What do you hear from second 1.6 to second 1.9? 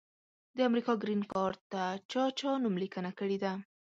ته